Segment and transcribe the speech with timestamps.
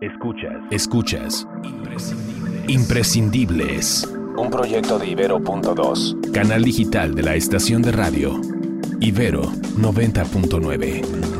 [0.00, 0.52] Escuchas.
[0.70, 1.48] Escuchas.
[2.68, 4.06] Imprescindibles.
[4.36, 6.32] Un proyecto de Ibero.2.
[6.32, 8.38] Canal digital de la estación de radio.
[9.00, 9.44] Ibero
[9.78, 11.35] 90.9.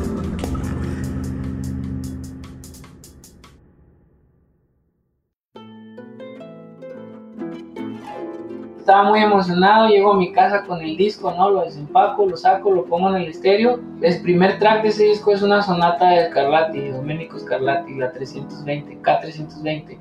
[8.87, 11.49] estaba muy emocionado, llego a mi casa con el disco, ¿no?
[11.49, 13.81] Lo desempaco, lo saco, lo pongo en el estéreo.
[14.01, 19.01] El primer track de ese disco es una sonata de Scarlatti, Domenico Scarlatti, la 320,
[19.01, 19.97] K320.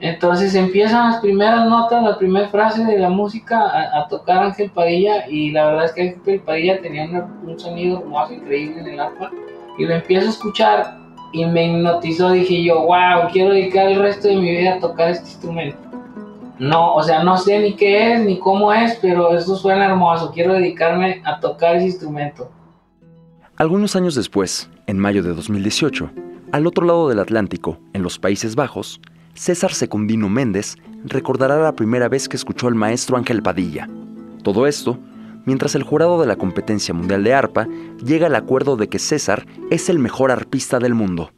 [0.00, 3.60] Entonces empiezan las primeras notas, la primera frase de la música
[3.94, 8.32] a, tocar Ángel Padilla y la verdad es que Ángel Padilla tenía un sonido más
[8.32, 9.30] increíble en el arpa
[9.76, 10.98] y lo empiezo a escuchar
[11.34, 15.10] y me hipnotizó, dije yo, wow, quiero dedicar el resto de mi vida a tocar
[15.10, 15.89] este instrumento
[16.60, 20.30] no, o sea, no sé ni qué es ni cómo es, pero eso suena hermoso.
[20.30, 22.50] Quiero dedicarme a tocar ese instrumento.
[23.56, 26.10] Algunos años después, en mayo de 2018,
[26.52, 29.00] al otro lado del Atlántico, en los Países Bajos,
[29.32, 33.88] César Secundino Méndez recordará la primera vez que escuchó al maestro Ángel Padilla.
[34.42, 34.98] Todo esto
[35.46, 37.66] mientras el jurado de la competencia mundial de arpa
[38.04, 41.30] llega al acuerdo de que César es el mejor arpista del mundo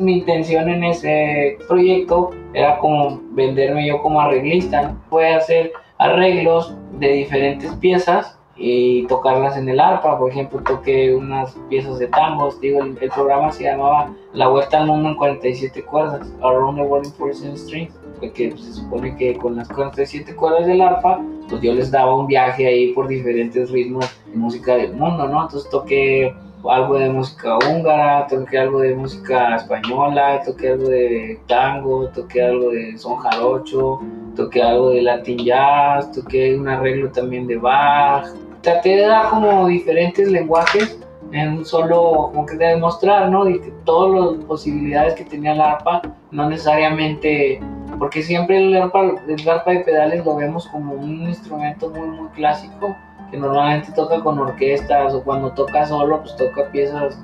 [0.00, 4.96] mi intención en ese proyecto era como venderme yo como arreglista.
[5.10, 10.18] Fue hacer arreglos de diferentes piezas y tocarlas en el arpa.
[10.18, 12.58] Por ejemplo, toqué unas piezas de tangos.
[12.60, 17.06] Digo, el, programa se llamaba La Vuelta al Mundo en 47 cuerdas, Around the World
[17.06, 21.74] in 47 Strings, porque se supone que con las 47 cuerdas del arpa, pues yo
[21.74, 25.42] les daba un viaje ahí por diferentes ritmos de música del mundo, ¿no?
[25.42, 26.34] Entonces toqué
[26.68, 32.70] algo de música húngara, toqué algo de música española, toqué algo de tango, toqué algo
[32.70, 34.00] de son jarocho,
[34.36, 38.26] toqué algo de latin jazz, toqué un arreglo también de Bach.
[38.62, 40.98] Traté de dar como diferentes lenguajes
[41.32, 43.48] en un solo, como que de demostrar, ¿no?
[43.48, 47.60] Y todas las posibilidades que tenía la arpa, no necesariamente,
[47.98, 52.28] porque siempre el arpa, el arpa de pedales lo vemos como un instrumento muy, muy
[52.30, 52.96] clásico,
[53.30, 57.18] que normalmente toca con orquestas o cuando toca solo, pues toca piezas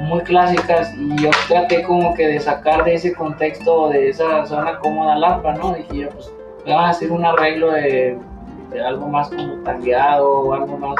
[0.00, 4.78] muy clásicas y yo traté como que de sacar de ese contexto, de esa zona
[4.78, 5.74] cómoda al arpa, ¿no?
[5.74, 6.32] Dije yo, pues
[6.64, 8.18] voy a hacer un arreglo de,
[8.84, 10.96] algo más como tangueado o algo más,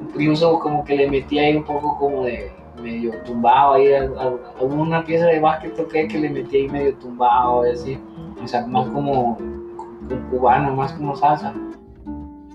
[0.00, 2.50] incluso como que le metí ahí un poco como de
[2.82, 7.66] medio tumbado ahí, alguna pieza de bass que toqué que le metí ahí medio tumbado
[7.66, 7.98] y así,
[8.42, 11.52] o sea, más como, como cubano, más como salsa.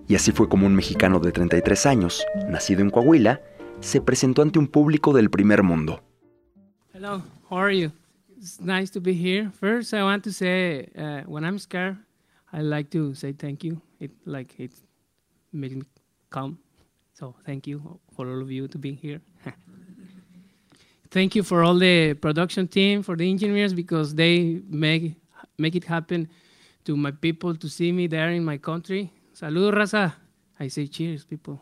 [0.08, 3.42] Y así fue como un mexicano de 33 años, nacido en Coahuila,
[3.80, 6.04] se presentó ante un público del primer mundo.
[6.94, 7.92] Hello, how are you?
[8.38, 9.50] It's nice to be here.
[9.60, 11.98] First, I want to say, uh, when I'm scared,
[12.54, 13.82] I like to say thank you.
[14.00, 14.72] It like it
[15.52, 15.84] makes me
[16.30, 16.60] calm.
[17.14, 19.22] So thank you for all of you to be here.
[21.10, 25.16] thank you for all the production team, for the engineers because they make
[25.58, 26.30] make it happen
[26.84, 29.12] to my people to see me there in my country.
[29.35, 30.19] Saludos, raza.
[30.62, 31.56] I say cheers, people.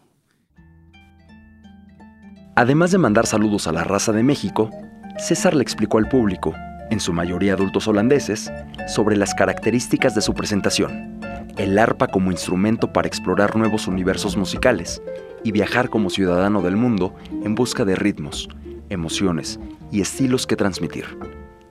[2.56, 4.70] Además de mandar saludos a la raza de México,
[5.18, 6.54] César le explicó al público,
[6.92, 8.52] en su mayoría adultos holandeses,
[8.88, 11.20] sobre las características de su presentación,
[11.58, 15.02] el arpa como instrumento para explorar nuevos universos musicales
[15.44, 18.50] y viajar como ciudadano del mundo en busca de ritmos,
[18.90, 19.60] emociones
[19.92, 21.18] y estilos que transmitir.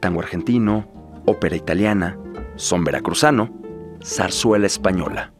[0.01, 0.89] Tango argentino,
[1.27, 2.19] ópera italiana,
[2.57, 3.57] son veracruzano,
[4.03, 5.33] zarzuela española.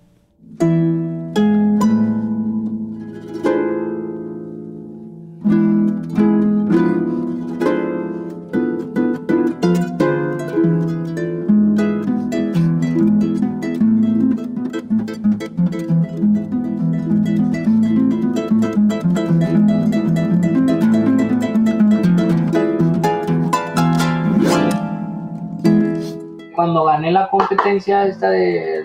[26.63, 28.82] Cuando gané la competencia esta de,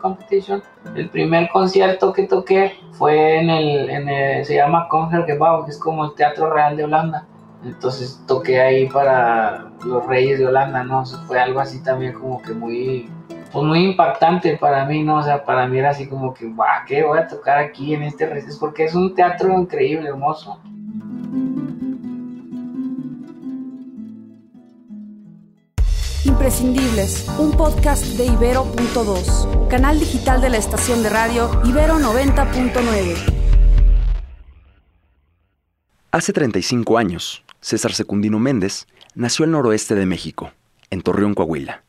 [0.00, 0.62] Competition,
[0.94, 5.78] el primer concierto que toqué fue en el, en el se llama Concertgebouw, que es
[5.78, 7.26] como el Teatro Real de Holanda.
[7.64, 11.04] Entonces toqué ahí para los Reyes de Holanda, ¿no?
[11.04, 13.08] fue algo así también como que muy,
[13.52, 15.18] pues muy impactante para mí, ¿no?
[15.18, 18.02] O sea, para mí era así como que, guau, ¿qué voy a tocar aquí en
[18.02, 20.58] este Es Porque es un teatro increíble, hermoso.
[26.24, 33.16] Imprescindibles, un podcast de Ibero.2, canal digital de la estación de radio Ibero 90.9.
[36.12, 38.86] Hace 35 años, César Secundino Méndez
[39.16, 40.52] nació al noroeste de México,
[40.90, 41.82] en Torreón, Coahuila.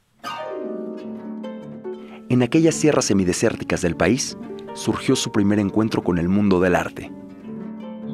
[2.30, 4.36] En aquellas sierras semidesérticas del país
[4.74, 7.12] surgió su primer encuentro con el mundo del arte.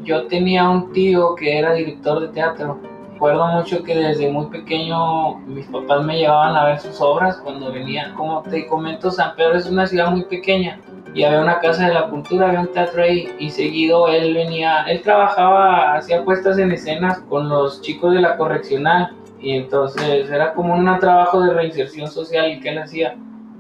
[0.04, 2.82] Yo tenía un tío que era director de teatro
[3.20, 7.70] recuerdo mucho que desde muy pequeño mis papás me llevaban a ver sus obras cuando
[7.70, 8.16] venían.
[8.16, 10.80] Como te comento, San Pedro es una ciudad muy pequeña
[11.14, 14.84] y había una casa de la cultura, había un teatro ahí y seguido él venía,
[14.84, 20.54] él trabajaba, hacía puestas en escenas con los chicos de la correccional y entonces era
[20.54, 23.18] como un trabajo de reinserción social que él hacía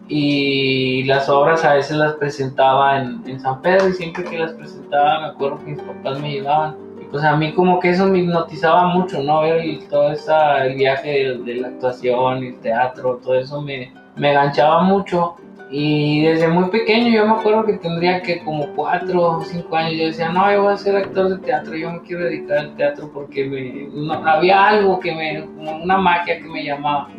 [0.08, 4.54] y las obras a veces las presentaba en, en San Pedro y siempre que las
[4.54, 8.20] presentaba me acuerdo que mis papás me llevaban pues a mí como que eso me
[8.20, 9.42] hipnotizaba mucho, ¿no?
[9.42, 14.84] Ver todo esa, el viaje de, la actuación, el teatro, todo eso me, me enganchaba
[14.84, 15.36] mucho.
[15.72, 19.94] Y desde muy pequeño yo me acuerdo que tendría que como cuatro o cinco años
[20.00, 22.76] yo decía, no, yo voy a ser actor de teatro, yo me quiero dedicar al
[22.76, 23.88] teatro porque me,
[24.28, 27.10] había algo que me, como una magia que me llamaba.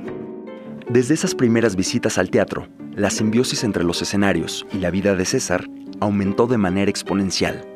[0.88, 2.66] Desde esas primeras visitas al teatro,
[2.96, 5.64] la simbiosis entre los escenarios y la vida de César
[6.00, 7.69] aumentó de manera exponencial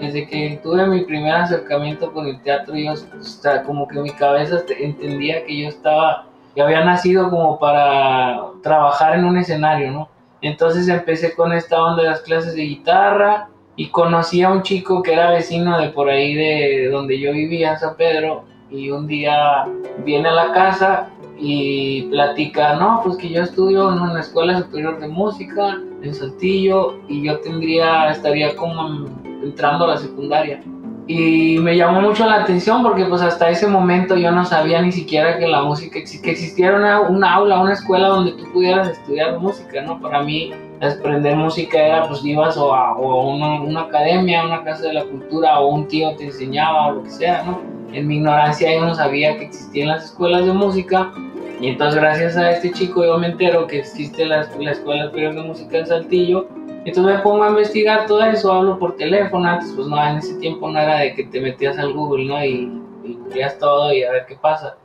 [0.00, 4.62] desde que tuve mi primer acercamiento con el teatro, yo, o como que mi cabeza
[4.78, 10.08] entendía que yo estaba, que había nacido como para trabajar en un escenario, ¿no?
[10.42, 15.02] Entonces empecé con esta onda de las clases de guitarra y conocí a un chico
[15.02, 19.06] que era vecino de por ahí de donde yo vivía, en San Pedro, y un
[19.06, 19.64] día
[20.04, 21.08] viene a la casa
[21.38, 26.98] y platica, no, pues que yo estudio en una escuela superior de música en Saltillo
[27.08, 29.06] y yo tendría, estaría como
[29.46, 30.62] entrando a la secundaria.
[31.08, 34.90] Y me llamó mucho la atención porque pues hasta ese momento yo no sabía ni
[34.90, 39.38] siquiera que la música, que existiera una, una aula, una escuela donde tú pudieras estudiar
[39.38, 40.00] música, ¿no?
[40.00, 44.94] Para mí aprender música era pues ibas o a, una, una, academia, una casa de
[44.94, 47.60] la cultura o un tío te enseñaba o lo que sea, ¿no?
[47.92, 51.12] En mi ignorancia yo no sabía que existían las escuelas de música
[51.60, 55.34] y entonces gracias a este chico yo me entero que existe la, la Escuela Superior
[55.36, 56.48] de Música en Saltillo
[56.86, 60.34] entonces me pongo a investigar todo eso, hablo por teléfono, antes pues no, en ese
[60.36, 62.44] tiempo no era de que te metías al Google, ¿no?
[62.44, 63.18] Y, y
[63.58, 64.76] todo y a ver qué pasa.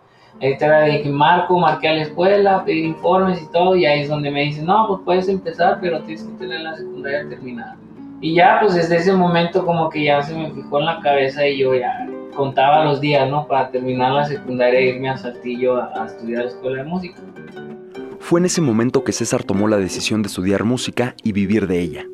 [0.42, 4.02] Ahorita era de que marco, marqué a la escuela, pedí informes y todo, y ahí
[4.02, 7.78] es donde me dicen, no, pues puedes empezar, pero tienes que tener la secundaria terminada.
[8.20, 11.46] Y ya, pues desde ese momento como que ya se me fijó en la cabeza
[11.46, 13.46] y yo ya contaba los días, ¿no?
[13.46, 17.22] Para terminar la secundaria e irme a Saltillo a, a estudiar la escuela de música.
[18.32, 21.82] Fue en ese momento que César tomó la decisión de estudiar música y vivir de
[21.82, 22.06] ella.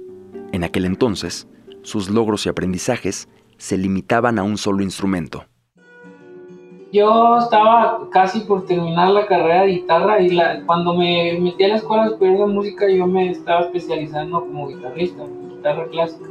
[0.51, 1.47] En aquel entonces,
[1.83, 5.45] sus logros y aprendizajes se limitaban a un solo instrumento.
[6.91, 10.35] Yo estaba casi por terminar la carrera de guitarra y
[10.65, 15.23] cuando me metí a la escuela superior de música yo me estaba especializando como guitarrista,
[15.23, 16.27] guitarra clásica.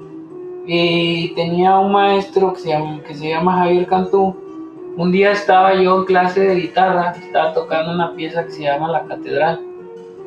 [0.67, 4.35] Y tenía un maestro que se llama, que se llama Javier Cantú.
[4.97, 8.91] Un día estaba yo en clase de guitarra, estaba tocando una pieza que se llama
[8.91, 9.76] La Catedral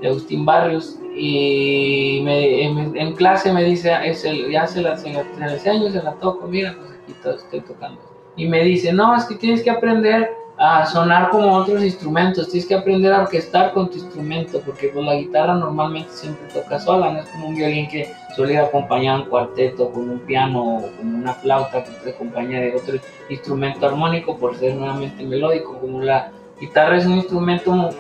[0.02, 5.24] de Agustín Barrios y en, clase me dice, es el, ya se la, se la,
[5.52, 8.00] enseño, se la toco, mira, pues aquí todo estoy tocando.
[8.36, 12.68] Y me dice, no, es que tienes que aprender a sonar como otros instrumentos, tienes
[12.68, 17.12] que aprender a orquestar con tu instrumento, porque pues la guitarra normalmente siempre toca sola,
[17.12, 20.82] no es como un violín que suele ir acompañado en cuarteto, con un piano o
[20.98, 22.98] con una flauta que te acompaña de otro
[23.30, 27.92] instrumento armónico por ser nuevamente melódico, como la guitarra es un instrumento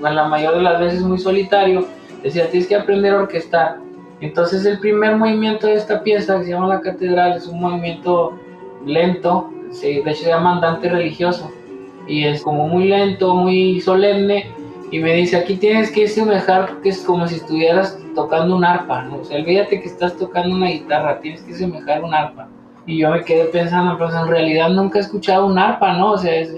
[0.00, 1.86] la mayor de las veces muy solitario,
[2.22, 3.78] decía, tienes que aprender a orquestar.
[4.20, 8.38] Entonces el primer movimiento de esta pieza, que se llama La Catedral, es un movimiento
[8.84, 11.50] lento, se, de hecho se llama andante religioso,
[12.06, 14.50] y es como muy lento, muy solemne,
[14.90, 19.02] y me dice, aquí tienes que semejar que es como si estuvieras tocando un arpa,
[19.02, 19.18] ¿no?
[19.18, 22.48] o sea, olvídate que estás tocando una guitarra, tienes que semejar un arpa.
[22.86, 26.12] Y yo me quedé pensando, pues en realidad nunca he escuchado un arpa, ¿no?
[26.12, 26.56] O sea, es,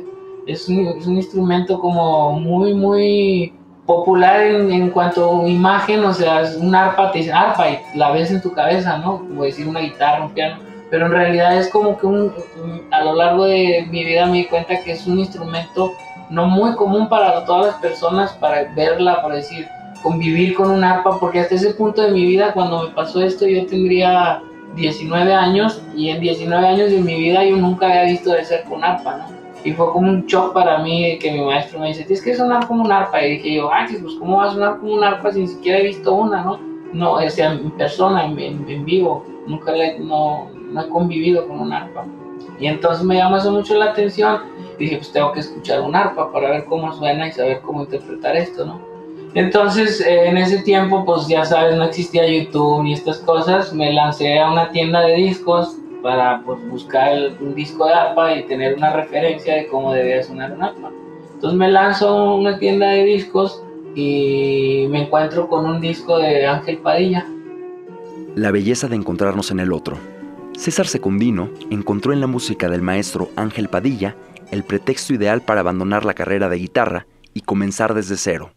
[0.49, 0.79] es un,
[1.17, 3.53] instrumento como muy, muy
[3.85, 8.11] popular en, cuanto a imagen, o sea, es un arpa, te dice arpa y la
[8.13, 9.19] ves en tu cabeza, ¿no?
[9.19, 10.59] Como decir una guitarra, un piano,
[10.91, 12.33] pero en realidad es como que un,
[12.91, 15.93] a lo largo de mi vida me di cuenta que es un instrumento
[16.31, 19.69] no muy común para todas las personas, para verla, para decir,
[20.03, 23.47] convivir con un arpa, porque hasta ese punto de mi vida, cuando me pasó esto,
[23.47, 24.41] yo tendría
[24.77, 28.65] 19 años y en 19 años de mi vida yo nunca había visto de ser
[28.65, 29.38] con arpa, ¿no?
[29.65, 32.67] Y fue como un shock para mí que mi maestro me dice, tienes que sonar
[32.67, 33.23] como un arpa.
[33.23, 35.79] Y dije yo, ah, pues ¿cómo va a sonar como un arpa si ni siquiera
[35.79, 36.59] he visto una, no?
[36.93, 39.25] No, o sea, en persona, en, en, vivo.
[39.47, 42.05] Nunca no, no he convivido con un arpa.
[42.61, 44.43] Y entonces me llamó eso mucho la atención.
[44.79, 47.83] Y dije, pues tengo que escuchar un arpa para ver cómo suena y saber cómo
[47.83, 48.81] interpretar esto, ¿no?
[49.35, 53.75] Entonces, eh, en ese tiempo, pues ya sabes, no existía YouTube ni estas cosas.
[53.75, 58.47] Me lancé a una tienda de discos para pues, buscar un disco de arpa y
[58.47, 60.91] tener una referencia de cómo debía sonar un arpa.
[61.35, 63.63] Entonces me lanzo a una tienda de discos
[63.95, 67.27] y me encuentro con un disco de Ángel Padilla.
[68.35, 69.97] La belleza de encontrarnos en el otro.
[70.57, 74.17] César Secundino encontró en la música del maestro Ángel Padilla
[74.51, 78.51] el pretexto ideal para abandonar la carrera de guitarra y comenzar desde cero.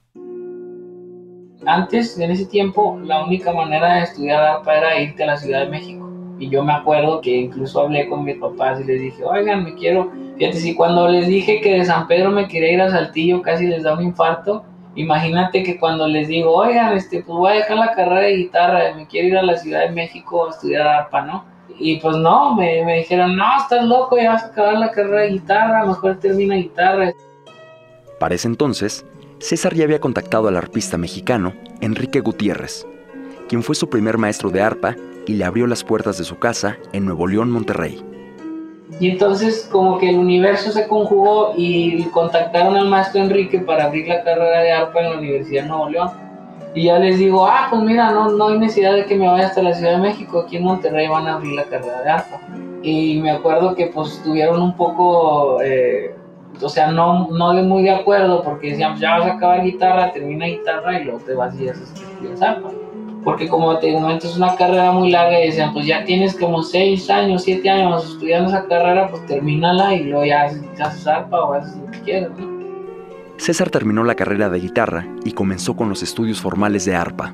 [1.65, 5.65] Antes, en ese tiempo, la única manera de estudiar arpa era irte a la Ciudad
[5.65, 6.00] de México.
[6.41, 9.75] Y yo me acuerdo que incluso hablé con mis papás y les dije, oigan, me
[9.75, 10.11] quiero...
[10.39, 13.67] Fíjate, si cuando les dije que de San Pedro me quería ir a Saltillo casi
[13.67, 17.77] les da un infarto, imagínate que cuando les digo, oigan, este, pues voy a dejar
[17.77, 21.21] la carrera de guitarra, me quiero ir a la Ciudad de México a estudiar arpa,
[21.21, 21.45] ¿no?
[21.77, 25.21] Y pues no, me, me dijeron, no, estás loco, ya vas a acabar la carrera
[25.21, 27.13] de guitarra, mejor termina guitarra.
[28.19, 29.05] Para ese entonces,
[29.37, 32.87] César ya había contactado al arpista mexicano Enrique Gutiérrez,
[33.47, 34.95] quien fue su primer maestro de arpa
[35.27, 38.03] y le abrió las puertas de su casa en Nuevo León, Monterrey.
[38.99, 44.07] Y entonces como que el universo se conjugó y contactaron al maestro Enrique para abrir
[44.07, 46.09] la carrera de arpa en la Universidad de Nuevo León.
[46.73, 49.47] Y ya les digo, ah, pues mira, no, no hay necesidad de que me vaya
[49.47, 52.39] hasta la Ciudad de México, aquí en Monterrey van a abrir la carrera de arpa.
[52.81, 56.15] Y me acuerdo que pues estuvieron un poco eh,
[56.61, 59.63] o sea, no, no de muy de acuerdo porque decían, pues ya vas a acabar
[59.63, 61.91] guitarra, termina guitarra y luego te vas y haces
[62.41, 62.69] arpa.
[63.23, 66.63] Porque como te momento es una carrera muy larga y decían, pues ya tienes como
[66.63, 71.53] 6 años, 7 años estudiando esa carrera, pues termínala y luego ya haces arpa o
[71.53, 72.31] haces lo que quieras,
[73.37, 77.33] César terminó la carrera de guitarra y comenzó con los estudios formales de arpa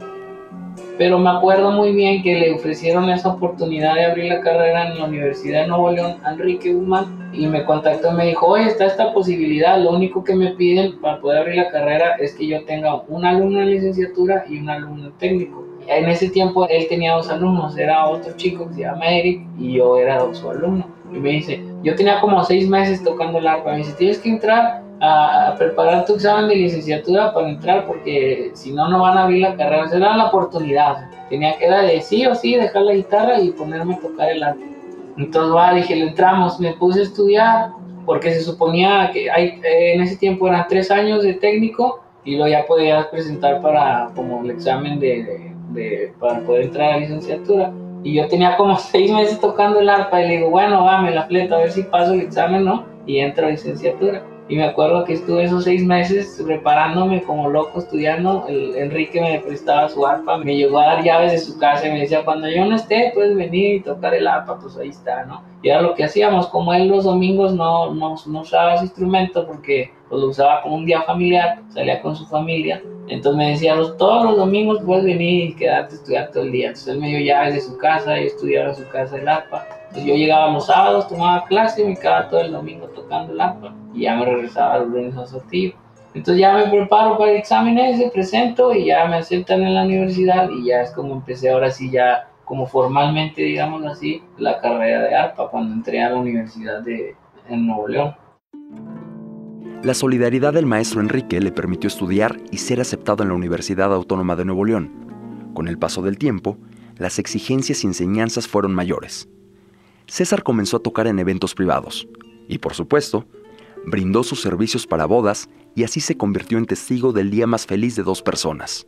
[0.97, 4.99] pero me acuerdo muy bien que le ofrecieron esa oportunidad de abrir la carrera en
[4.99, 8.85] la Universidad de Nuevo León, Enrique Guzmán, y me contactó y me dijo, oye, está
[8.85, 12.63] esta posibilidad, lo único que me piden para poder abrir la carrera es que yo
[12.65, 15.65] tenga un alumno en licenciatura y un alumno técnico.
[15.87, 19.73] En ese tiempo él tenía dos alumnos, era otro chico que se llama Eric y
[19.73, 20.87] yo era su alumno.
[21.13, 24.29] Y me dice, yo tenía como seis meses tocando el arpa, me dice, tienes que
[24.29, 29.23] entrar a, preparar tu examen de licenciatura para entrar porque si no, no van a
[29.23, 29.87] abrir la carrera.
[29.87, 31.09] Se dan la oportunidad.
[31.29, 34.43] Tenía que dar de sí o sí, dejar la guitarra y ponerme a tocar el
[34.43, 34.63] arte.
[35.17, 37.69] Entonces, va, dije, le entramos, me puse a estudiar
[38.05, 42.49] porque se suponía que hay, en ese tiempo eran tres años de técnico y luego
[42.49, 47.73] ya podías presentar para como el examen de, de, para poder entrar a licenciatura.
[48.03, 51.11] Y yo tenía como seis meses tocando el arpa y le digo, bueno, va, me
[51.11, 52.85] la fleto a ver si paso el examen, ¿no?
[53.05, 54.23] Y entro a licenciatura.
[54.49, 58.45] Y me acuerdo que estuve esos seis meses preparándome como loco estudiando.
[58.47, 61.91] El, Enrique me prestaba su arpa, me llegó a dar llaves de su casa y
[61.91, 65.25] me decía, cuando yo no esté, puedes venir y tocar el arpa, pues ahí está,
[65.25, 65.43] ¿no?
[65.61, 69.45] Y era lo que hacíamos, como él los domingos no, no, no usaba ese instrumento
[69.45, 72.81] porque pues, lo usaba como un día familiar, salía con su familia.
[73.09, 76.67] Entonces me decía, todos los domingos puedes venir y quedarte a estudiar todo el día.
[76.67, 79.65] Entonces él me dio llaves de su casa y estudiaba en su casa el arpa.
[79.87, 83.41] Entonces yo llegaba los sábados, tomaba clase y me quedaba todo el domingo tocando el
[83.41, 83.73] arpa.
[83.94, 85.74] Y ya me regresaba los lunes a Saltillo.
[86.13, 89.84] Entonces ya me preparo para el examen ese, presento y ya me aceptan en la
[89.84, 95.03] universidad y ya es como empecé ahora sí ya como formalmente, digamos así, la carrera
[95.03, 97.15] de arpa cuando entré a la universidad de
[97.50, 98.15] en Nuevo León.
[99.84, 104.36] La solidaridad del maestro Enrique le permitió estudiar y ser aceptado en la Universidad Autónoma
[104.36, 105.51] de Nuevo León.
[105.53, 106.58] Con el paso del tiempo,
[106.98, 109.29] las exigencias y enseñanzas fueron mayores.
[110.08, 112.08] César comenzó a tocar en eventos privados
[112.48, 113.25] y, por supuesto,
[113.88, 117.96] brindó sus servicios para bodas y así se convirtió en testigo del día más feliz
[117.96, 118.86] de dos personas.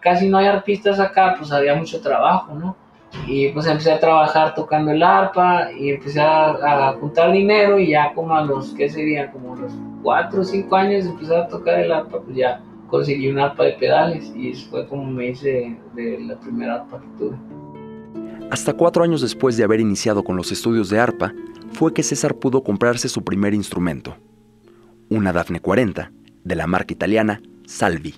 [0.00, 2.76] Casi no hay artistas acá, pues había mucho trabajo, ¿no?
[3.28, 8.12] Y pues empecé a trabajar tocando el arpa y empecé a, juntar dinero y ya
[8.12, 9.30] como a los, ¿qué sería?
[9.30, 13.38] Como los cuatro o cinco años empecé a tocar el arpa, pues ya conseguí un
[13.38, 17.36] arpa de pedales y eso fue como me hice de la primera arpa que tuve.
[18.50, 21.32] Hasta cuatro años después de haber iniciado con los estudios de arpa,
[21.72, 24.16] fue que César pudo comprarse su primer instrumento,
[25.08, 26.12] una Daphne 40,
[26.44, 28.14] de la marca italiana Salvi.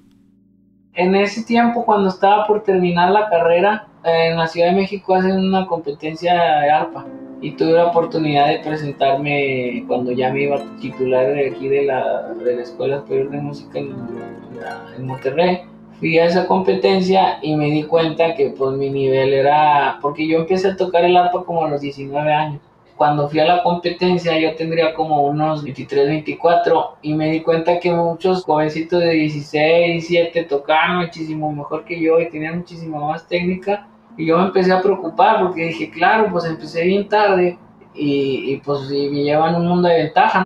[0.95, 5.37] En ese tiempo, cuando estaba por terminar la carrera, en la Ciudad de México hacen
[5.37, 7.07] una competencia de arpa
[7.41, 11.85] y tuve la oportunidad de presentarme cuando ya me iba a titular de aquí de
[11.85, 15.63] la, de la Escuela Superior de Música en Monterrey
[15.99, 20.39] fui a esa competencia y me di cuenta que pues mi nivel era, porque yo
[20.39, 22.61] empecé a tocar el arpa como a los 19 años.
[22.97, 27.81] Cuando fui a la competencia yo tendría como unos 23, 24 y me di cuenta
[27.81, 33.27] que muchos jovencitos de 16, 17 tocaban muchísimo mejor que yo y tenían muchísima más
[33.27, 37.59] técnica y yo me empecé a preocupar porque dije, claro, pues empecé bien tarde
[37.95, 40.45] y, y pues me llevan un mundo de ventaja.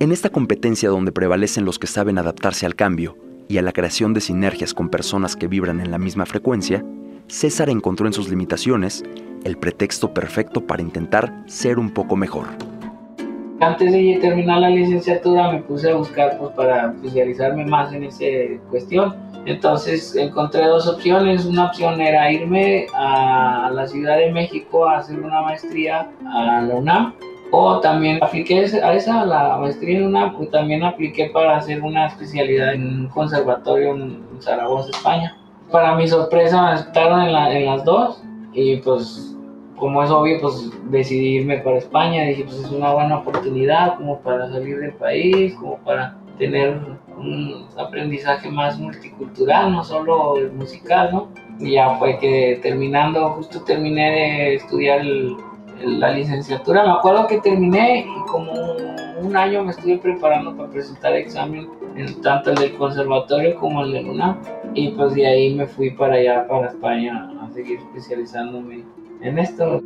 [0.00, 3.16] En esta competencia donde prevalecen los que saben adaptarse al cambio,
[3.48, 6.84] y a la creación de sinergias con personas que vibran en la misma frecuencia,
[7.26, 9.02] César encontró en sus limitaciones
[9.44, 12.46] el pretexto perfecto para intentar ser un poco mejor.
[13.60, 18.24] Antes de terminar la licenciatura me puse a buscar pues, para especializarme más en esa
[18.70, 19.16] cuestión.
[19.46, 21.44] Entonces encontré dos opciones.
[21.44, 26.74] Una opción era irme a la Ciudad de México a hacer una maestría a la
[26.74, 27.14] UNAM
[27.50, 32.06] O también apliqué a esa, la maestría en una, pues también apliqué para hacer una
[32.06, 35.36] especialidad en un conservatorio en Zaragoza, España.
[35.70, 39.34] Para mi sorpresa me aceptaron en, en las dos y pues
[39.78, 42.24] como es obvio, pues decidí irme para España.
[42.24, 46.78] Dije, pues es una buena oportunidad como para salir del país, como para tener
[47.16, 51.28] un aprendizaje más multicultural, no solo musical, ¿no?
[51.58, 55.02] Y ya fue que terminando, justo terminé de estudiar
[55.84, 56.84] la licenciatura.
[56.84, 58.52] Me acuerdo que terminé y como
[59.20, 63.92] un año me estuve preparando para presentar examen, en tanto el del conservatorio como el
[63.92, 64.38] de UNAM.
[64.74, 68.84] Y pues de ahí me fui para allá, para España, a seguir especializándome
[69.20, 69.82] en esto.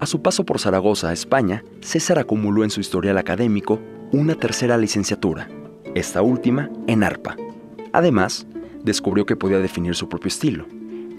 [0.00, 3.80] A su paso por Zaragoza, España, César acumuló en su historial académico
[4.12, 5.48] una tercera licenciatura,
[5.94, 7.36] esta última en arpa.
[7.92, 8.46] Además,
[8.82, 10.66] descubrió que podía definir su propio estilo.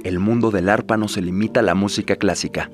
[0.04, 2.70] El mundo del arpa no se limita a la música clásica.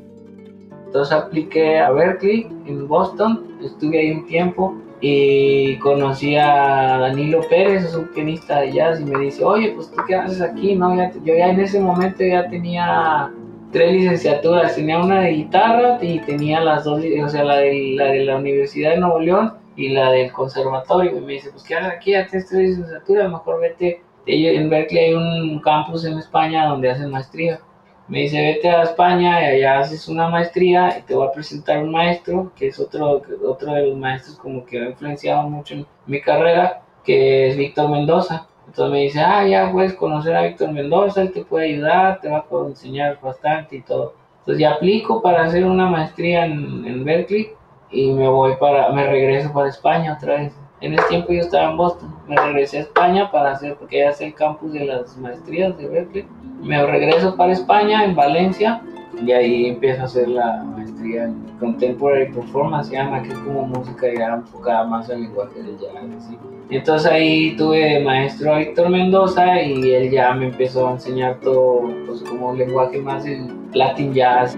[0.91, 7.85] Entonces apliqué a Berkeley en Boston, estuve ahí un tiempo y conocí a Danilo Pérez,
[7.85, 10.93] es un pianista de jazz, y me dice, oye, pues tú qué haces aquí, ¿no?
[11.23, 13.31] yo ya en ese momento ya tenía
[13.71, 18.07] tres licenciaturas, tenía una de guitarra y tenía las dos, o sea, la de la,
[18.07, 21.17] de la Universidad de Nuevo León y la del conservatorio.
[21.17, 24.01] Y me dice, pues qué haces aquí, ya tienes tres licenciaturas, mejor vete.
[24.25, 27.61] En Berkeley hay un campus en España donde hacen maestría.
[28.07, 31.81] Me dice, vete a España y allá haces una maestría y te voy a presentar
[31.81, 36.19] un maestro, que es otro, otro de los maestros como que ha influenciado mucho mi
[36.19, 38.47] carrera, que es Víctor Mendoza.
[38.67, 42.29] Entonces me dice, ah, ya puedes conocer a Víctor Mendoza, él te puede ayudar, te
[42.29, 44.13] va a enseñar bastante y todo.
[44.39, 47.51] Entonces ya aplico para hacer una maestría en, en Berkeley
[47.91, 50.53] y me voy para, me regreso para España otra vez.
[50.81, 54.09] En ese tiempo yo estaba en Boston, me regresé a España para hacer, porque ya
[54.09, 56.25] es el campus de las maestrías de Berkeley.
[56.63, 58.81] Me regreso para España, en Valencia,
[59.23, 63.67] y ahí empiezo a hacer la maestría en Contemporary Performance, se llama, que es como
[63.67, 66.29] música ya enfocada más al lenguaje del jazz.
[66.71, 72.21] Entonces ahí tuve maestro Víctor Mendoza y él ya me empezó a enseñar todo, pues
[72.23, 74.57] como lenguaje más el Latin Jazz.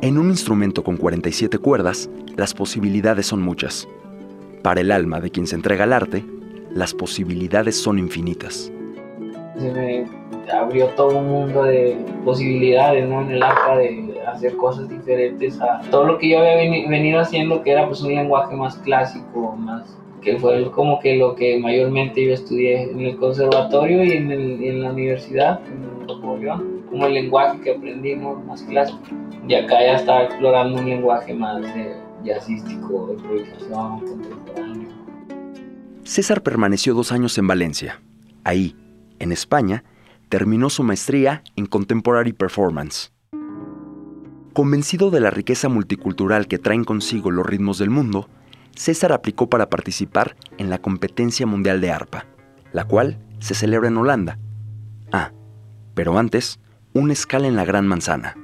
[0.00, 3.86] En un instrumento con 47 cuerdas, las posibilidades son muchas.
[4.66, 6.24] Para el alma de quien se entrega al arte,
[6.74, 8.72] las posibilidades son infinitas.
[9.56, 10.06] Se me
[10.52, 13.20] abrió todo un mundo de posibilidades ¿no?
[13.20, 16.56] en el arpa de hacer cosas diferentes a todo lo que yo había
[16.88, 21.36] venido haciendo, que era pues un lenguaje más clásico, más que fue como que lo
[21.36, 26.08] que mayormente yo estudié en el conservatorio y en, en la universidad, en
[26.90, 28.98] como el lenguaje que aprendí más clásico.
[29.46, 31.62] Y acá ya estaba explorando un lenguaje más
[32.26, 33.16] jazzístico.
[36.04, 38.00] César permaneció dos años en Valencia.
[38.44, 38.76] Ahí,
[39.18, 39.84] en España,
[40.28, 43.12] terminó su maestría en Contemporary Performance.
[44.52, 48.28] Convencido de la riqueza multicultural que traen consigo los ritmos del mundo,
[48.74, 52.26] César aplicó para participar en la competencia mundial de arpa,
[52.72, 54.38] la cual se celebra en Holanda.
[55.12, 55.32] Ah,
[55.94, 56.58] pero antes,
[56.92, 58.36] una escala en la Gran Manzana.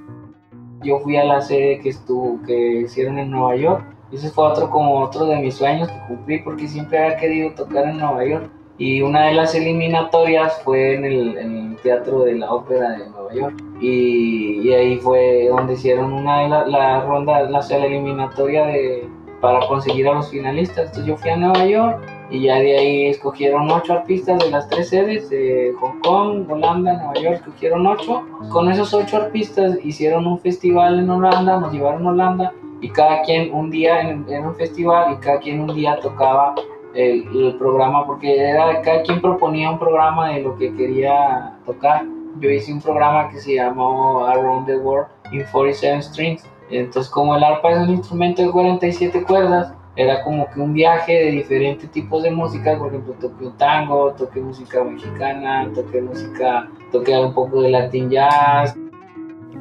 [0.83, 3.85] Yo fui a la sede que estuvo, que hicieron en Nueva York.
[4.13, 7.87] Ese fue otro como otro de mis sueños que cumplí porque siempre había querido tocar
[7.89, 8.51] en Nueva York.
[8.79, 13.63] Y una de las eliminatorias fue en el, Teatro de la Ópera de Nueva York.
[13.81, 19.09] Y, ahí fue donde hicieron una de las la rondas, la, la eliminatoria de,
[19.43, 20.87] para conseguir a los finalistas.
[20.87, 22.01] Entonces yo fui a Nueva York
[22.31, 26.93] y ya de ahí escogieron ocho artistas de las tres sedes, de Hong Kong, Holanda,
[26.95, 28.23] Nueva York, escogieron ocho.
[28.51, 33.23] Con esos ocho artistas hicieron un festival en Holanda, nos llevaron a Holanda y cada
[33.23, 36.55] quien un día en, un festival y cada quien un día tocaba
[36.95, 42.05] el, el, programa porque era cada quien proponía un programa de lo que quería tocar.
[42.39, 47.37] Yo hice un programa que se llamó Around the World in 47 Strings entonces, como
[47.37, 51.91] el arpa es un instrumento de 47 cuerdas, era como que un viaje de diferentes
[51.91, 57.35] tipos de música, por ejemplo, toqué un tango, toqué música mexicana, toqué música, toqué un
[57.35, 58.75] poco de latin jazz.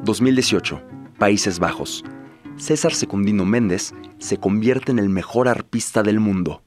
[0.04, 0.80] 2018,
[1.18, 2.02] Países Bajos.
[2.56, 6.62] César Secundino Méndez se convierte en el mejor arpista del mundo.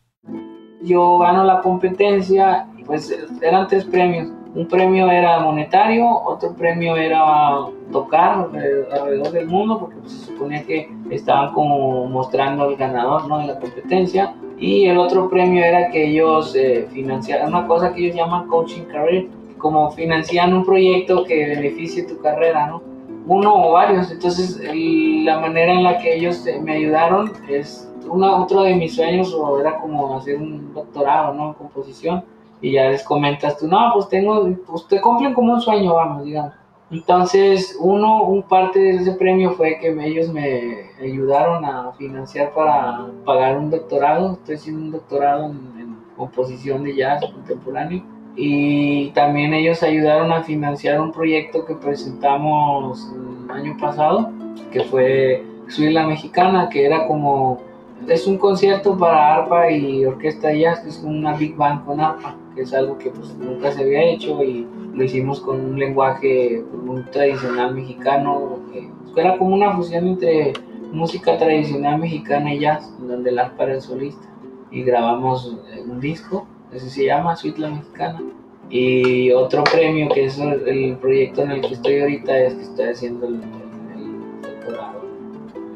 [0.83, 7.67] Yo gano la competencia, pues eran tres premios un premio era monetario, otro premio era
[7.91, 8.47] tocar
[8.91, 13.39] alrededor del mundo, porque pues, se suponía que estaban como mostrando al ganador ¿no?
[13.39, 14.33] de la competencia.
[14.57, 18.83] Y el otro premio era que ellos eh, financiaran una cosa que ellos llaman coaching
[18.83, 22.81] career, como financian un proyecto que beneficie tu carrera, ¿no?
[23.27, 24.09] Uno o varios.
[24.11, 28.95] Entonces, la manera en la que ellos eh, me ayudaron es una, otro de mis
[28.95, 31.47] sueños, o era como hacer un doctorado, ¿no?
[31.47, 32.23] En composición
[32.65, 36.53] y ya les comentas tú, no, pues tengo, usted cumplen como un sueño, vamos, digamos.
[36.89, 43.05] Entonces, uno, un parte de ese premio fue que ellos me ayudaron a financiar para
[43.23, 44.33] pagar un doctorado.
[44.33, 48.03] Estoy haciendo un doctorado en, en composición de jazz contemporáneo.
[48.35, 54.31] Y también ellos ayudaron a financiar un proyecto que presentamos el año pasado,
[54.71, 57.59] que fue Soy la Mexicana, que era como
[58.07, 62.35] es un concierto para arpa y orquesta de jazz, es una big band con arpa,
[62.35, 66.63] que es algo que pues, nunca se había hecho y lo hicimos con un lenguaje
[66.83, 68.89] muy tradicional mexicano, que
[69.21, 70.53] era como una fusión entre
[70.91, 74.27] música tradicional mexicana y jazz, donde el arpa era el solista.
[74.71, 78.21] Y grabamos un disco, ese se llama Suite La Mexicana.
[78.69, 82.85] Y otro premio, que es el proyecto en el que estoy ahorita, es que estoy
[82.87, 85.01] haciendo el, el doctorado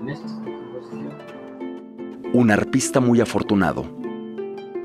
[0.02, 0.39] en esto
[2.34, 3.99] un arpista muy afortunado.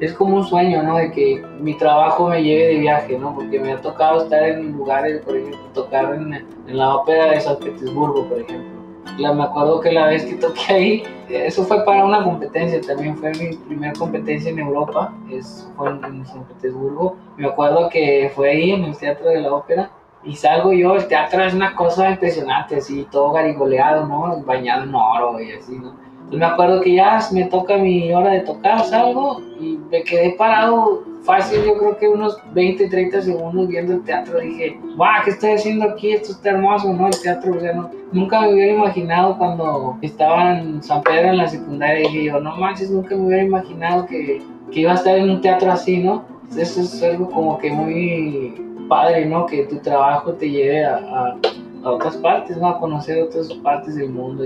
[0.01, 0.97] Es como un sueño, ¿no?
[0.97, 3.35] De que mi trabajo me lleve de viaje, ¿no?
[3.35, 7.41] Porque me ha tocado estar en lugares, por ejemplo, tocar en, en la ópera de
[7.41, 8.75] San Petersburgo, por ejemplo.
[9.19, 13.17] La, me acuerdo que la vez que toqué ahí, eso fue para una competencia, también
[13.17, 17.17] fue mi primera competencia en Europa, es, fue en, en San Petersburgo.
[17.37, 19.91] Me acuerdo que fue ahí en el Teatro de la Ópera
[20.25, 24.43] y salgo yo, el teatro es una cosa impresionante, así, todo garigoleado, ¿no?
[24.43, 25.95] Bañado en oro y así, ¿no?
[26.31, 31.03] Me acuerdo que ya me toca mi hora de tocar, salgo y me quedé parado
[31.25, 34.41] fácil, yo creo que unos 20, 30 segundos viendo el teatro.
[34.41, 36.13] Dije, guau, ¿qué estoy haciendo aquí?
[36.13, 37.09] Esto está hermoso, ¿no?
[37.09, 41.39] El teatro, o sea, no, nunca me hubiera imaginado cuando estaba en San Pedro en
[41.39, 42.09] la secundaria.
[42.09, 45.41] Dije yo, no manches, nunca me hubiera imaginado que, que iba a estar en un
[45.41, 46.25] teatro así, ¿no?
[46.57, 48.55] Eso es algo como que muy
[48.89, 49.47] padre, ¿no?
[49.47, 51.37] Que tu trabajo te lleve a, a,
[51.85, 52.69] a otras partes, ¿no?
[52.69, 54.45] A conocer otras partes del mundo.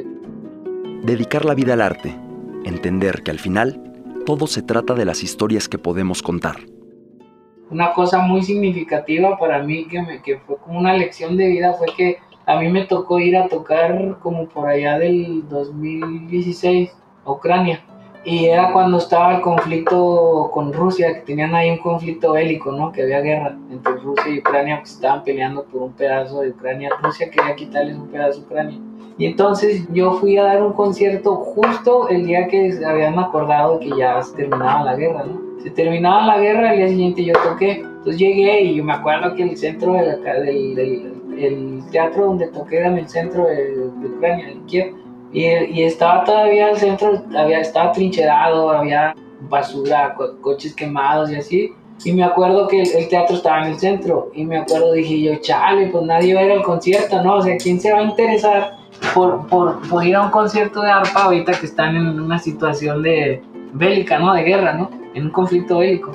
[1.08, 2.14] Dedicar la vida al arte,
[2.66, 3.80] entender que al final
[4.26, 6.56] todo se trata de las historias que podemos contar.
[7.70, 11.72] Una cosa muy significativa para mí que, me, que fue como una lección de vida
[11.72, 16.94] fue que a mí me tocó ir a tocar como por allá del 2016
[17.24, 17.82] a Ucrania.
[18.22, 22.92] Y era cuando estaba el conflicto con Rusia, que tenían ahí un conflicto bélico, ¿no?
[22.92, 26.90] Que había guerra entre Rusia y Ucrania, que estaban peleando por un pedazo de Ucrania.
[27.02, 28.87] Rusia quería quitarles un pedazo de Ucrania.
[29.18, 33.90] Y entonces yo fui a dar un concierto justo el día que habían acordado que
[33.98, 35.40] ya se terminaba la guerra, ¿no?
[35.60, 37.80] Se terminaba la guerra, el día siguiente yo toqué.
[37.80, 42.78] Entonces llegué y me acuerdo que el centro de del, del el teatro donde toqué
[42.78, 44.94] era en el centro de, de Ucrania, en Kiev.
[45.32, 51.36] Y, y, estaba todavía el centro, había, estaba trincherado, había basura, co coches quemados y
[51.36, 51.72] así.
[52.04, 54.30] Y me acuerdo que el, el, teatro estaba en el centro.
[54.32, 57.36] Y me acuerdo, dije yo, chale, pues nadie va a ir al concierto, ¿no?
[57.36, 58.77] O sea, ¿quién se va a interesar
[59.14, 63.02] por, por, por, ir a un concierto de arpa ahorita que están en una situación
[63.02, 64.34] de bélica, ¿no?
[64.34, 64.90] De guerra, ¿no?
[65.14, 66.12] En un conflicto bélico.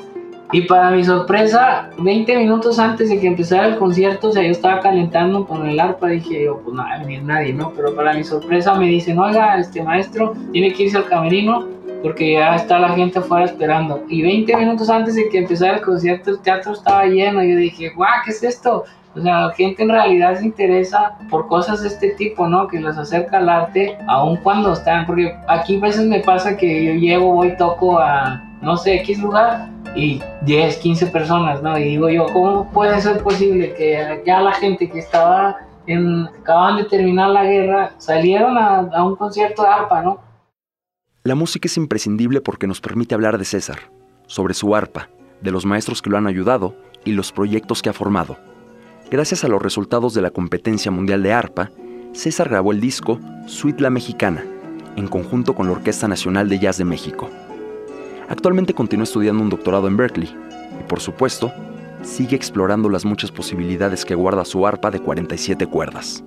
[0.54, 4.52] Y para mi sorpresa, 20 minutos antes de que empezara el concierto, o sea, yo
[4.52, 7.74] estaba calentando con el arpa, dije yo, pues no va a venir nadie, ¿no?
[7.76, 11.68] Pero para mi sorpresa me dicen, oiga, este maestro tiene que irse al camerino
[12.04, 14.04] porque ya está la gente afuera esperando.
[14.08, 17.44] Y 20 minutos antes de que empezara el concierto, el teatro estaba lleno.
[17.44, 18.84] Y yo dije, guau, ¿qué es esto?
[19.16, 22.68] O sea, la gente en realidad se interesa por cosas de este tipo, ¿no?
[22.68, 26.86] Que los acerca al arte, aun cuando están, porque aquí a veces me pasa que
[26.86, 31.78] yo llego, voy, toco a, no sé, X lugar y 10, 15 personas, ¿no?
[31.78, 36.78] Y digo yo, ¿cómo puede ser posible que ya la gente que estaba en, acaban
[36.78, 40.20] de terminar la guerra, salieron a, a un concierto de arpa, ¿no?
[41.24, 43.80] La música es imprescindible porque nos permite hablar de César,
[44.28, 45.10] sobre su arpa,
[45.42, 46.76] de los maestros que lo han ayudado
[47.06, 48.38] y los proyectos que ha formado.
[49.10, 51.72] Gracias a los resultados de la competencia mundial de arpa,
[52.14, 54.44] César grabó el disco Suite La Mexicana,
[54.96, 57.30] en conjunto con la Orquesta Nacional de Jazz de México.
[58.34, 60.28] Actualmente continúa estudiando un doctorado en Berkeley
[60.80, 61.52] y, por supuesto,
[62.02, 66.24] sigue explorando las muchas posibilidades que guarda su arpa de 47 cuerdas.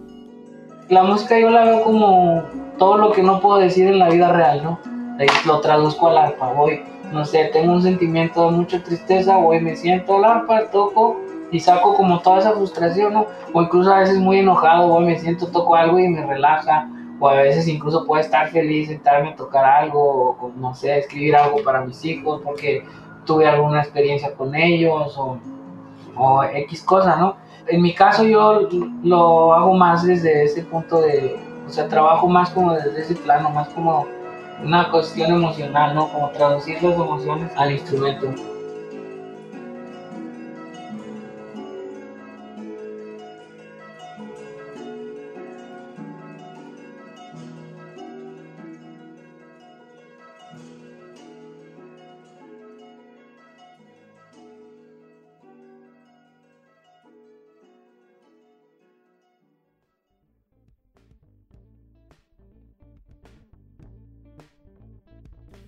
[0.89, 2.45] La música yo la veo como
[2.79, 4.79] todo lo que no puedo decir en la vida real, ¿no?
[5.47, 6.81] Lo traduzco al arpa, voy,
[7.13, 11.59] no sé, tengo un sentimiento de mucha tristeza, voy, me siento al arpa, toco y
[11.59, 13.27] saco como toda esa frustración, ¿no?
[13.53, 17.29] O incluso a veces muy enojado, voy, me siento, toco algo y me relaja, o
[17.29, 21.63] a veces incluso puedo estar feliz, sentarme a tocar algo, o, no sé, escribir algo
[21.63, 22.85] para mis hijos porque
[23.25, 27.37] tuve alguna experiencia con ellos, o, X cosa, ¿no?
[27.69, 28.69] En mi caso yo
[29.03, 33.51] lo hago más desde ese punto de, o sea, trabajo más como desde ese plano,
[33.51, 34.07] más como
[34.63, 36.09] una cuestión emocional, ¿no?
[36.09, 38.29] Como traducir las emociones al instrumento.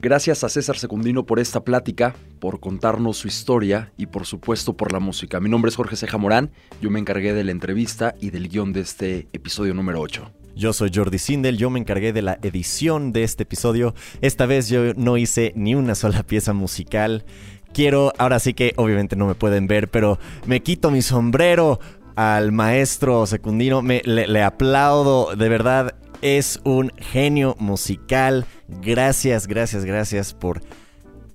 [0.00, 4.92] Gracias a César Secundino por esta plática, por contarnos su historia y por supuesto por
[4.92, 5.40] la música.
[5.40, 8.72] Mi nombre es Jorge Ceja Morán, yo me encargué de la entrevista y del guion
[8.72, 10.30] de este episodio número 8.
[10.54, 13.96] Yo soy Jordi Sindel, yo me encargué de la edición de este episodio.
[14.20, 17.24] Esta vez yo no hice ni una sola pieza musical.
[17.72, 21.80] Quiero, ahora sí que obviamente no me pueden ver, pero me quito mi sombrero
[22.14, 28.46] al maestro Secundino, me, le aplaudo, de verdad, es un genio musical.
[28.68, 30.60] Gracias, gracias, gracias por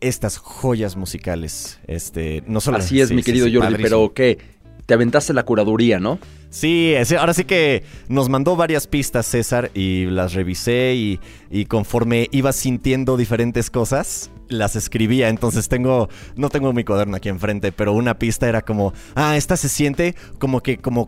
[0.02, 1.80] estas joyas musicales.
[1.88, 4.38] Este, no solo Así es, mi querido Jordi, pero ¿qué?
[4.86, 6.20] Te aventaste la curaduría, ¿no?
[6.50, 11.20] Sí, ahora sí que nos mandó varias pistas César y las revisé y,
[11.50, 15.30] y, conforme iba sintiendo diferentes cosas, las escribía.
[15.30, 19.58] Entonces tengo, no tengo mi cuaderno aquí enfrente, pero una pista era como, ah, esta
[19.58, 21.08] se siente como que, como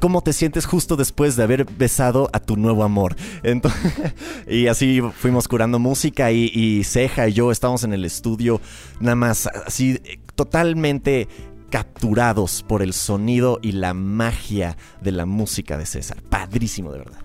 [0.00, 3.16] cómo te sientes justo después de haber besado a tu nuevo amor.
[4.48, 8.60] y así fuimos curando música y, Ceja y yo estábamos en el estudio,
[9.00, 10.00] nada más así
[10.34, 11.28] totalmente
[11.70, 16.22] capturados por el sonido y la magia de la música de César.
[16.22, 17.18] Padrísimo, de verdad.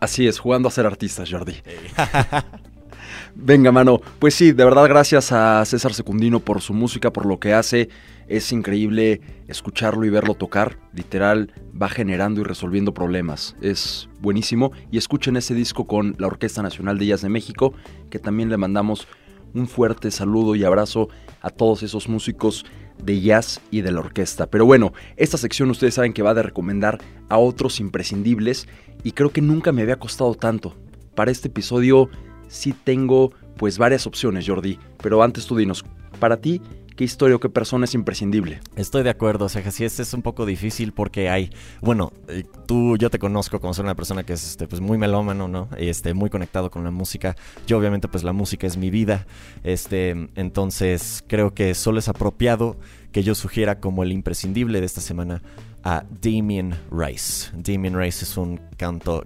[0.00, 1.54] Así es, jugando a ser artistas, Jordi.
[3.34, 4.00] Venga, mano.
[4.18, 7.88] Pues sí, de verdad gracias a César Secundino por su música, por lo que hace.
[8.28, 10.78] Es increíble escucharlo y verlo tocar.
[10.92, 13.56] Literal, va generando y resolviendo problemas.
[13.60, 14.72] Es buenísimo.
[14.90, 17.72] Y escuchen ese disco con la Orquesta Nacional de Jazz de México,
[18.10, 19.06] que también le mandamos
[19.54, 21.08] un fuerte saludo y abrazo
[21.40, 22.66] a todos esos músicos
[23.02, 24.46] de jazz y de la orquesta.
[24.46, 28.68] Pero bueno, esta sección ustedes saben que va de recomendar a otros imprescindibles
[29.02, 30.76] y creo que nunca me había costado tanto.
[31.14, 32.08] Para este episodio
[32.48, 35.84] sí tengo pues varias opciones, Jordi, pero antes tú dinos,
[36.18, 36.60] para ti,
[36.96, 38.60] qué historia o qué persona es imprescindible.
[38.74, 42.44] Estoy de acuerdo, o sea, sí, este es un poco difícil porque hay, bueno, eh,
[42.66, 45.68] tú, yo te conozco como ser una persona que es este, pues muy melómano, ¿no?
[45.76, 47.36] Este, muy conectado con la música.
[47.66, 49.26] Yo obviamente pues la música es mi vida,
[49.62, 52.76] este, entonces creo que solo es apropiado
[53.12, 55.42] que yo sugiera como el imprescindible de esta semana
[55.84, 57.50] a Damien Rice.
[57.54, 59.24] Damien Rice es un canto,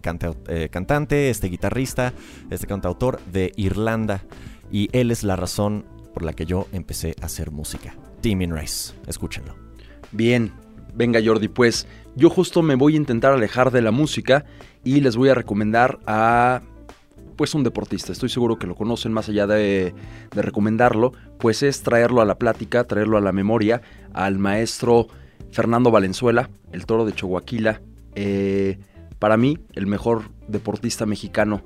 [0.49, 2.13] eh, cantante, este guitarrista,
[2.51, 4.23] este cantautor de Irlanda
[4.71, 7.95] y él es la razón por la que yo empecé a hacer música.
[8.23, 9.55] Damien Rice, escúchenlo.
[10.13, 10.53] Bien,
[10.95, 14.45] venga Jordi, pues yo justo me voy a intentar alejar de la música
[14.85, 16.63] y les voy a recomendar a
[17.37, 19.95] pues un deportista, estoy seguro que lo conocen más allá de,
[20.35, 23.81] de recomendarlo, pues es traerlo a la plática, traerlo a la memoria
[24.13, 25.09] al maestro
[25.51, 27.81] Fernando Valenzuela, el toro de Chihuahua.
[28.15, 28.79] Eh,
[29.19, 31.63] para mí, el mejor deportista mexicano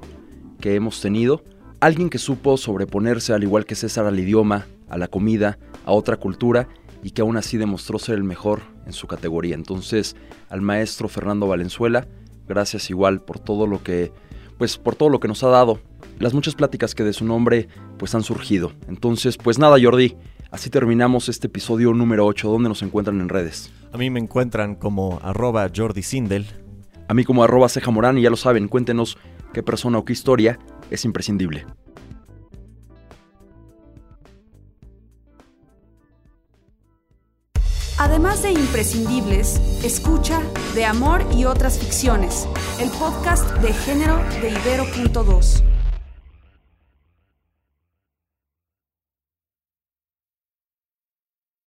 [0.61, 1.43] que hemos tenido
[1.85, 6.17] Alguien que supo sobreponerse, al igual que César, al idioma, a la comida, a otra
[6.17, 6.67] cultura
[7.03, 9.55] y que aún así demostró ser el mejor en su categoría.
[9.55, 10.17] Entonces,
[10.49, 12.09] al maestro Fernando Valenzuela,
[12.49, 14.13] gracias igual por todo lo que
[14.57, 15.79] pues por todo lo que nos ha dado,
[16.21, 17.69] las muchas pláticas que de su nombre
[17.99, 18.73] pues han surgido.
[18.89, 20.17] Entonces, pues nada, Jordi,
[20.51, 22.49] así terminamos este episodio número 8.
[22.49, 23.71] ¿Dónde nos encuentran en redes?
[23.93, 26.47] A mí me encuentran como arroba Jordi Sindel.
[27.09, 29.19] A mí como arroba Ceja Morán y ya lo saben, cuéntenos
[29.55, 30.59] qué persona o qué historia
[30.91, 31.65] es imprescindible.
[37.97, 40.43] Además de imprescindibles, escucha
[40.75, 42.47] De Amor y otras ficciones,
[42.79, 45.63] el podcast de género de Ibero.2.